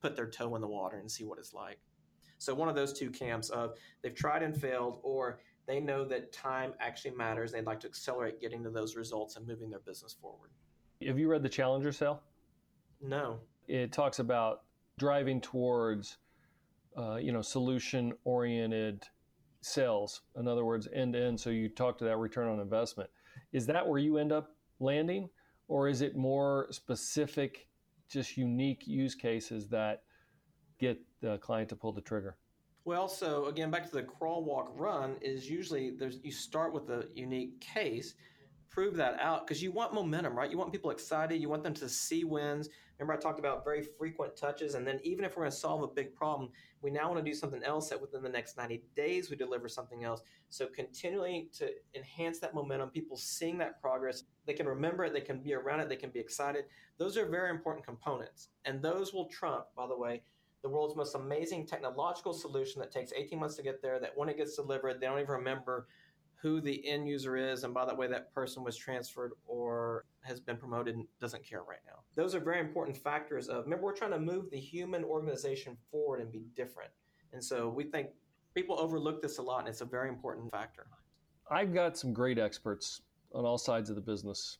[0.00, 1.78] put their toe in the water and see what it's like.
[2.38, 6.32] So one of those two camps of they've tried and failed, or they know that
[6.32, 7.52] time actually matters.
[7.52, 10.50] They'd like to accelerate getting to those results and moving their business forward.
[11.06, 12.20] Have you read the Challenger Sale?
[13.00, 13.40] No.
[13.68, 14.62] It talks about
[14.98, 16.18] driving towards,
[16.96, 19.04] uh, you know, solution-oriented
[19.60, 20.22] sales.
[20.36, 21.40] In other words, end to end.
[21.40, 23.08] So you talk to that return on investment.
[23.52, 25.28] Is that where you end up landing,
[25.68, 27.68] or is it more specific,
[28.08, 30.02] just unique use cases that
[30.78, 32.36] get the client to pull the trigger?
[32.84, 36.90] Well, so again, back to the crawl, walk, run is usually there's you start with
[36.90, 38.14] a unique case,
[38.70, 40.50] prove that out because you want momentum, right?
[40.50, 42.68] You want people excited, you want them to see wins.
[42.98, 45.82] Remember, I talked about very frequent touches, and then even if we're going to solve
[45.84, 46.50] a big problem,
[46.82, 49.68] we now want to do something else that within the next 90 days we deliver
[49.68, 50.20] something else.
[50.48, 55.20] So continuing to enhance that momentum, people seeing that progress, they can remember it, they
[55.20, 56.64] can be around it, they can be excited.
[56.98, 60.22] Those are very important components, and those will trump, by the way
[60.62, 64.28] the world's most amazing technological solution that takes 18 months to get there, that when
[64.28, 65.86] it gets delivered, they don't even remember
[66.42, 70.40] who the end user is, and by the way, that person was transferred or has
[70.40, 72.00] been promoted and doesn't care right now.
[72.16, 76.20] Those are very important factors of remember we're trying to move the human organization forward
[76.20, 76.90] and be different.
[77.32, 78.08] And so we think
[78.54, 80.86] people overlook this a lot and it's a very important factor.
[81.50, 83.02] I've got some great experts
[83.34, 84.58] on all sides of the business,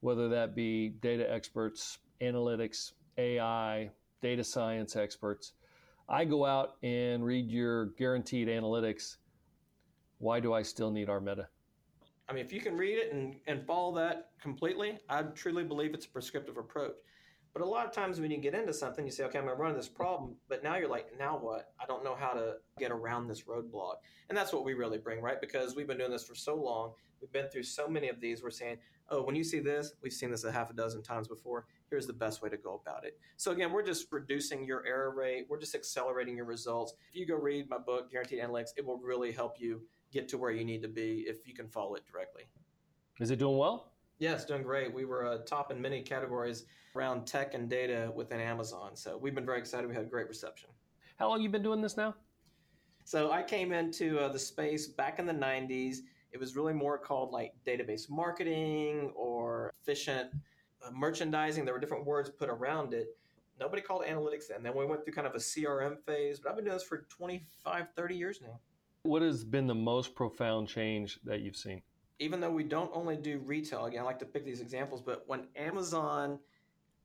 [0.00, 5.52] whether that be data experts, analytics, AI, data science experts.
[6.08, 9.16] I go out and read your guaranteed analytics.
[10.18, 11.46] Why do I still need Armeta?
[12.28, 15.94] I mean, if you can read it and, and follow that completely, I truly believe
[15.94, 16.96] it's a prescriptive approach.
[17.54, 19.56] But a lot of times when you get into something, you say, okay, I'm going
[19.56, 20.36] to run this problem.
[20.48, 21.72] But now you're like, now what?
[21.80, 23.96] I don't know how to get around this roadblock.
[24.28, 25.40] And that's what we really bring, right?
[25.40, 26.92] Because we've been doing this for so long.
[27.20, 28.42] We've been through so many of these.
[28.42, 28.76] We're saying,
[29.10, 32.06] oh, when you see this, we've seen this a half a dozen times before here's
[32.06, 33.18] the best way to go about it.
[33.36, 35.46] So again, we're just reducing your error rate.
[35.48, 36.94] We're just accelerating your results.
[37.10, 40.38] If you go read my book, Guaranteed Analytics, it will really help you get to
[40.38, 42.44] where you need to be if you can follow it directly.
[43.20, 43.92] Is it doing well?
[44.18, 44.92] Yeah, it's doing great.
[44.92, 46.64] We were uh, top in many categories
[46.96, 48.96] around tech and data within Amazon.
[48.96, 49.88] So we've been very excited.
[49.88, 50.70] We had great reception.
[51.18, 52.14] How long you been doing this now?
[53.04, 55.98] So I came into uh, the space back in the 90s.
[56.32, 60.30] It was really more called like database marketing or efficient
[60.92, 61.64] merchandising.
[61.64, 63.16] There were different words put around it.
[63.60, 64.62] Nobody called analytics then.
[64.62, 67.06] Then we went through kind of a CRM phase, but I've been doing this for
[67.08, 68.60] 25, 30 years now.
[69.02, 71.82] What has been the most profound change that you've seen?
[72.20, 75.24] Even though we don't only do retail, again, I like to pick these examples, but
[75.26, 76.38] when Amazon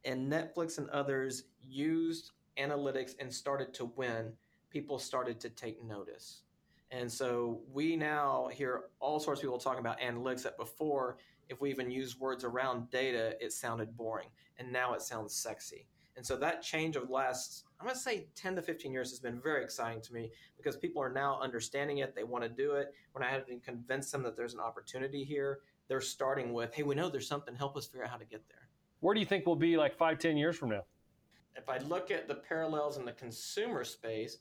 [0.05, 4.33] and Netflix and others used analytics and started to win,
[4.69, 6.41] people started to take notice.
[6.91, 11.17] And so we now hear all sorts of people talking about analytics that before
[11.49, 14.27] if we even use words around data, it sounded boring.
[14.57, 15.87] And now it sounds sexy.
[16.15, 19.19] And so that change of last, I'm going to say 10 to 15 years has
[19.19, 22.15] been very exciting to me because people are now understanding it.
[22.15, 22.93] They want to do it.
[23.13, 26.83] When I had to convince them that there's an opportunity here, they're starting with, hey,
[26.83, 27.55] we know there's something.
[27.55, 28.67] Help us figure out how to get there.
[28.99, 30.83] Where do you think we'll be like five, 10 years from now?
[31.55, 34.37] If I look at the parallels in the consumer space,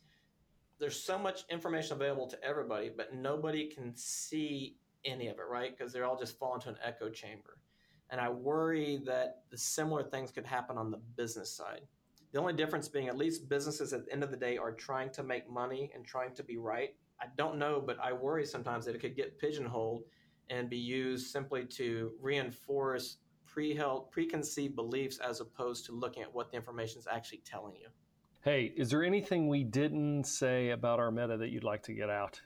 [0.79, 5.77] there's so much information available to everybody, but nobody can see any of it, right?
[5.77, 7.59] Because they're all just fall into an echo chamber.
[8.11, 11.83] And I worry that the similar things could happen on the business side.
[12.33, 15.11] The only difference being, at least businesses at the end of the day are trying
[15.11, 16.95] to make money and trying to be right.
[17.21, 20.05] I don't know, but I worry sometimes that it could get pigeonholed
[20.51, 26.51] and be used simply to reinforce pre-held, preconceived beliefs as opposed to looking at what
[26.51, 27.89] the information is actually telling you.
[28.41, 32.41] Hey, is there anything we didn't say about Armeta that you'd like to get out?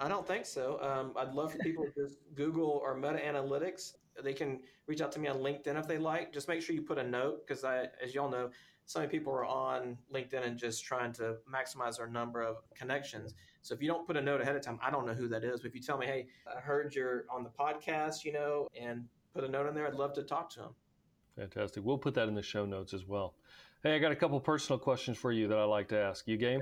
[0.00, 0.80] I don't think so.
[0.80, 3.92] Um, I'd love for people to just Google Armeta analytics.
[4.22, 6.32] They can reach out to me on LinkedIn if they like.
[6.32, 8.50] Just make sure you put a note because I, as y'all know,
[8.86, 13.34] so many people are on LinkedIn and just trying to maximize their number of connections.
[13.62, 15.44] So if you don't put a note ahead of time, I don't know who that
[15.44, 15.60] is.
[15.60, 19.04] But if you tell me, hey, I heard you're on the podcast, you know, and
[19.32, 20.74] put a note in there, I'd love to talk to them.
[21.36, 21.84] Fantastic.
[21.84, 23.34] We'll put that in the show notes as well.
[23.82, 26.26] Hey, I got a couple personal questions for you that I like to ask.
[26.26, 26.60] You game?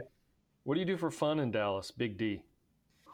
[0.64, 2.42] What do you do for fun in Dallas, Big D?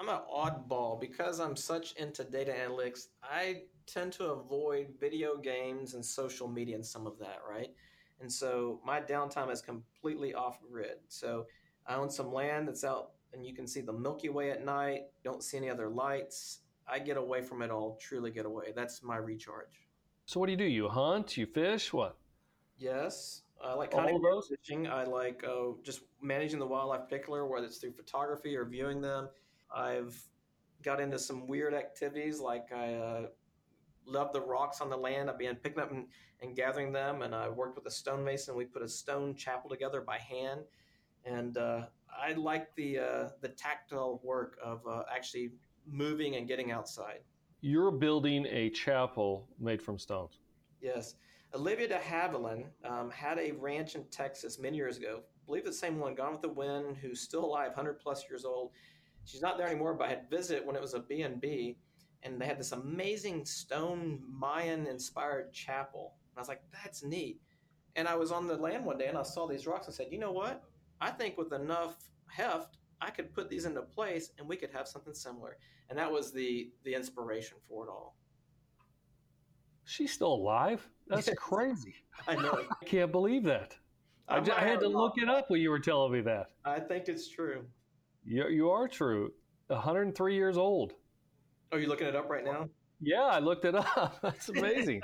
[0.06, 3.08] I'm an oddball because I'm such into data analytics.
[3.22, 7.70] I tend to avoid video games and social media and some of that, right?
[8.20, 10.98] And so my downtime is completely off grid.
[11.08, 11.46] So
[11.86, 15.04] I own some land that's out and you can see the Milky Way at night,
[15.22, 16.60] don't see any other lights.
[16.86, 18.72] I get away from it all, truly get away.
[18.76, 19.88] That's my recharge.
[20.26, 20.64] So what do you do?
[20.64, 22.16] You hunt, you fish, what?
[22.78, 23.42] Yes.
[23.62, 24.86] I like hunting, fishing.
[24.86, 29.28] I like uh, just managing the wildlife, particular whether it's through photography or viewing them.
[29.74, 30.20] I've
[30.82, 33.26] got into some weird activities, like I uh,
[34.06, 35.30] love the rocks on the land.
[35.30, 36.06] I've been picking up and,
[36.42, 38.54] and, gathering them, and I worked with a stonemason.
[38.54, 40.60] We put a stone chapel together by hand,
[41.24, 45.52] and uh, I like the uh, the tactile work of uh, actually
[45.86, 47.20] moving and getting outside.
[47.60, 50.40] You're building a chapel made from stones.
[50.80, 51.14] Yes.
[51.54, 55.20] Olivia de Havilland um, had a ranch in Texas many years ago.
[55.22, 58.44] I believe the same one, Gone with the Wind, who's still alive, 100 plus years
[58.44, 58.72] old.
[59.24, 61.76] She's not there anymore, but I had visited when it was a B&B,
[62.22, 66.14] and they had this amazing stone Mayan-inspired chapel.
[66.30, 67.40] And I was like, that's neat.
[67.96, 70.08] And I was on the land one day, and I saw these rocks and said,
[70.10, 70.62] you know what?
[71.00, 74.88] I think with enough heft, I could put these into place, and we could have
[74.88, 75.58] something similar.
[75.90, 78.16] And that was the the inspiration for it all.
[79.84, 80.88] She's still alive?
[81.06, 81.94] That's crazy.
[82.26, 82.62] I know.
[82.80, 83.76] I can't believe that.
[84.26, 86.46] I, I, had to look it up when you were telling me that.
[86.64, 87.66] I think it's true.
[88.24, 89.32] You, you are true.
[89.68, 90.94] 103 years old.
[91.72, 92.68] Are you looking it up right now?
[93.00, 94.18] Yeah, I looked it up.
[94.22, 95.02] That's amazing.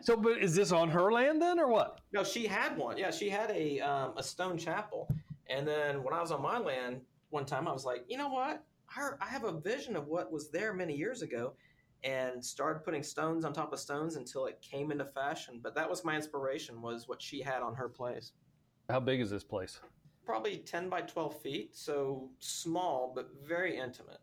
[0.00, 2.00] so, but is this on her land then, or what?
[2.12, 2.96] No, she had one.
[2.96, 5.08] Yeah, she had a um, a stone chapel,
[5.48, 8.28] and then when I was on my land one time, I was like, you know
[8.28, 8.64] what?
[8.96, 11.52] I have a vision of what was there many years ago,
[12.02, 15.60] and started putting stones on top of stones until it came into fashion.
[15.62, 18.32] But that was my inspiration was what she had on her place.
[18.88, 19.78] How big is this place?
[20.30, 24.20] Probably 10 by 12 feet, so small but very intimate.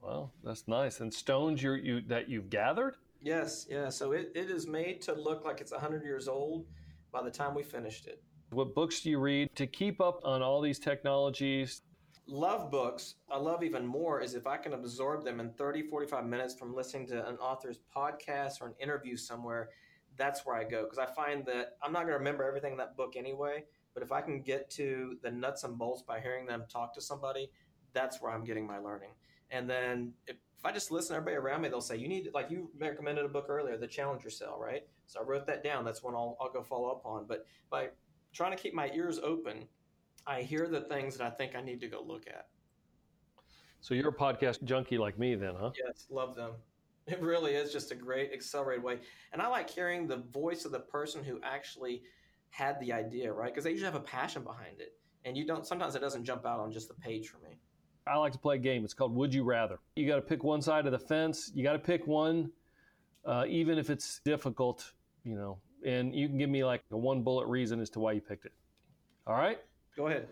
[0.00, 1.00] Well, that's nice.
[1.00, 2.94] And stones you you that you've gathered?
[3.20, 3.88] Yes, yeah.
[3.88, 6.66] So it, it is made to look like it's 100 years old
[7.10, 8.22] by the time we finished it.
[8.50, 11.82] What books do you read to keep up on all these technologies?
[12.26, 16.24] love books i love even more is if i can absorb them in 30 45
[16.26, 19.70] minutes from listening to an author's podcast or an interview somewhere
[20.16, 22.78] that's where i go because i find that i'm not going to remember everything in
[22.78, 26.46] that book anyway but if i can get to the nuts and bolts by hearing
[26.46, 27.50] them talk to somebody
[27.92, 29.10] that's where i'm getting my learning
[29.50, 32.28] and then if, if i just listen to everybody around me they'll say you need
[32.34, 35.84] like you recommended a book earlier the Challenger Sale right so i wrote that down
[35.84, 37.88] that's one i'll, I'll go follow up on but by
[38.32, 39.66] trying to keep my ears open
[40.26, 42.46] I hear the things that I think I need to go look at.
[43.80, 45.70] So you're a podcast junkie like me, then, huh?
[45.84, 46.52] Yes, love them.
[47.06, 48.98] It really is just a great accelerated way,
[49.32, 52.02] and I like hearing the voice of the person who actually
[52.50, 53.52] had the idea, right?
[53.52, 54.92] Because they usually have a passion behind it,
[55.24, 55.66] and you don't.
[55.66, 57.58] Sometimes it doesn't jump out on just the page for me.
[58.06, 58.84] I like to play a game.
[58.84, 59.78] It's called Would You Rather.
[59.94, 61.52] You got to pick one side of the fence.
[61.54, 62.50] You got to pick one,
[63.24, 64.92] uh, even if it's difficult,
[65.24, 65.58] you know.
[65.86, 68.46] And you can give me like a one bullet reason as to why you picked
[68.46, 68.52] it.
[69.26, 69.58] All right.
[69.96, 70.28] Go ahead.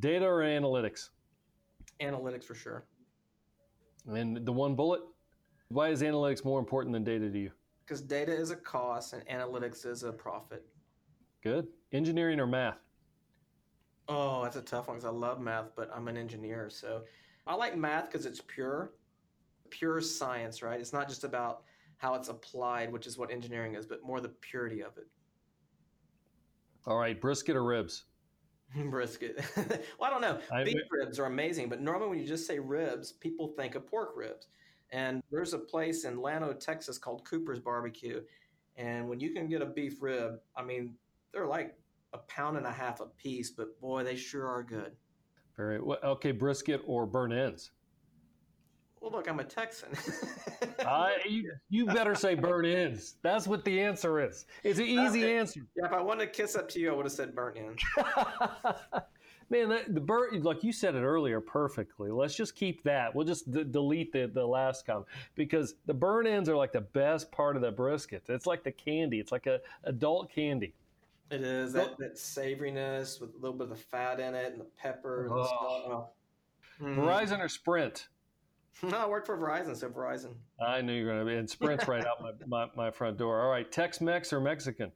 [0.00, 1.10] Data or analytics?
[2.00, 2.84] Analytics for sure.
[4.06, 5.02] And the one bullet?
[5.68, 7.50] Why is analytics more important than data to you?
[7.86, 10.64] Because data is a cost and analytics is a profit.
[11.44, 11.68] Good.
[11.92, 12.78] Engineering or math?
[14.08, 16.70] Oh, that's a tough one because I love math, but I'm an engineer.
[16.70, 17.02] So
[17.46, 18.92] I like math because it's pure,
[19.68, 20.80] pure science, right?
[20.80, 21.64] It's not just about
[21.98, 25.06] how it's applied, which is what engineering is, but more the purity of it.
[26.86, 28.04] All right, brisket or ribs?
[28.90, 29.42] brisket.
[29.56, 30.38] well, I don't know.
[30.50, 33.86] I, Beef ribs are amazing, but normally when you just say ribs, people think of
[33.86, 34.48] pork ribs.
[34.90, 38.22] And there's a place in Llano, Texas called Cooper's Barbecue.
[38.76, 40.94] And when you can get a beef rib, I mean,
[41.34, 41.74] they're like
[42.12, 44.92] a pound and a half a piece, but boy, they sure are good.
[45.56, 45.98] Very well.
[46.02, 47.72] Okay, brisket or burnt ends?
[49.00, 49.90] Well, look, I'm a Texan.
[50.86, 53.16] uh, you, you, better say burnt ends.
[53.22, 54.46] That's what the answer is.
[54.62, 55.36] It's an easy okay.
[55.36, 55.60] answer.
[55.76, 57.82] Yeah, if I wanted to kiss up to you, I would have said burnt ends.
[59.50, 62.10] Man, the, the burnt, like you said it earlier perfectly.
[62.10, 63.14] Let's just keep that.
[63.14, 66.80] We'll just d- delete the, the last comment because the burnt ends are like the
[66.80, 68.22] best part of the brisket.
[68.28, 69.20] It's like the candy.
[69.20, 70.72] It's like a adult candy.
[71.30, 74.60] It is that, that savoriness with a little bit of the fat in it and
[74.60, 75.26] the pepper.
[75.26, 76.08] And oh.
[76.80, 76.84] the.
[76.84, 76.96] Mm.
[76.96, 78.08] Verizon or Sprint?
[78.82, 80.34] No, I work for Verizon, so Verizon.
[80.60, 81.38] I knew you were going to be.
[81.38, 83.40] And Sprint's right out my, my, my, front door.
[83.40, 84.90] All right, Tex Mex or Mexican?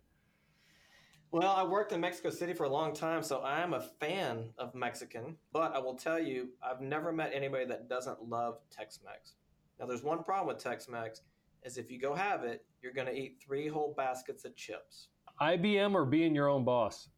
[1.31, 4.47] Well, I worked in Mexico City for a long time, so I am a fan
[4.59, 5.37] of Mexican.
[5.53, 9.35] But I will tell you, I've never met anybody that doesn't love Tex Mex.
[9.79, 11.21] Now, there's one problem with Tex Mex
[11.63, 15.09] is if you go have it, you're going to eat three whole baskets of chips.
[15.41, 17.09] IBM or being your own boss?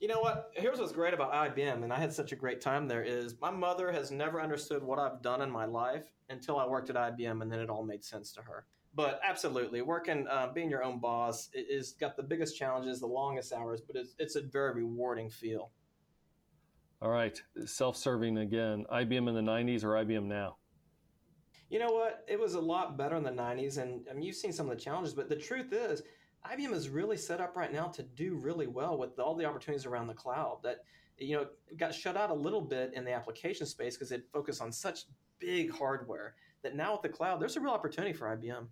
[0.00, 0.50] You know what?
[0.54, 3.04] Here's what's great about IBM, and I had such a great time there.
[3.04, 6.90] Is my mother has never understood what I've done in my life until I worked
[6.90, 8.66] at IBM, and then it all made sense to her.
[8.94, 13.52] But absolutely, working, uh, being your own boss is got the biggest challenges, the longest
[13.52, 15.70] hours, but it's, it's a very rewarding feel.
[17.00, 18.84] All right, self-serving again.
[18.92, 20.56] IBM in the '90s or IBM now?
[21.70, 22.24] You know what?
[22.28, 24.76] It was a lot better in the '90s, and I mean, you've seen some of
[24.76, 26.02] the challenges, but the truth is
[26.50, 29.86] IBM is really set up right now to do really well with all the opportunities
[29.86, 30.84] around the cloud that
[31.18, 34.60] you know got shut out a little bit in the application space because it focused
[34.60, 35.04] on such
[35.38, 38.66] big hardware that now with the cloud there's a real opportunity for IBM.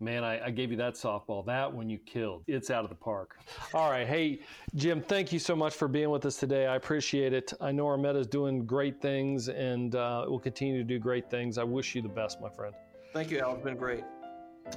[0.00, 1.46] Man, I, I, gave you that softball.
[1.46, 2.42] That one you killed.
[2.48, 3.36] It's out of the park.
[3.72, 4.04] All right.
[4.04, 4.40] Hey,
[4.74, 6.66] Jim, thank you so much for being with us today.
[6.66, 7.52] I appreciate it.
[7.60, 11.56] I know Armeta is doing great things and uh, will continue to do great things.
[11.56, 12.74] I wish you the best, my friend.
[13.12, 13.54] Thank you, Al.
[13.54, 14.02] It's been great.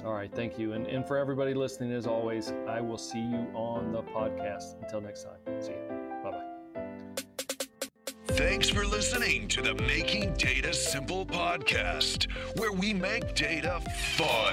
[0.04, 0.72] All right, thank you.
[0.72, 4.80] And, and for everybody listening, as always, I will see you on the podcast.
[4.82, 6.05] Until next time, see you.
[8.36, 13.80] Thanks for listening to the Making Data Simple podcast, where we make data
[14.14, 14.52] fun.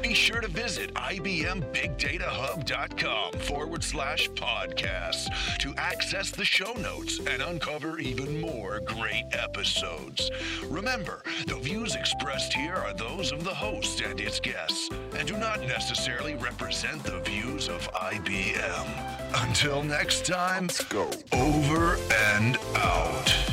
[0.00, 7.98] Be sure to visit IBMBigDataHub.com forward slash podcasts to access the show notes and uncover
[7.98, 10.30] even more great episodes.
[10.70, 14.88] Remember, the views expressed here are those of the host and its guests
[15.18, 19.21] and do not necessarily represent the views of IBM.
[19.34, 21.10] Until next time, Let's go.
[21.32, 21.96] over
[22.34, 23.51] and out.